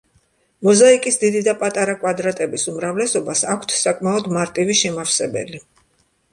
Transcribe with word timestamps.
მოზაიკის 0.67 1.19
დიდი 1.23 1.43
და 1.47 1.53
პატარა 1.59 1.95
კვადრატების 2.05 2.67
უმრავლესობას 2.73 3.45
აქვთ 3.55 3.77
საკმაოდ 3.85 4.33
მარტივი 4.41 4.81
შემავსებელი. 4.85 5.67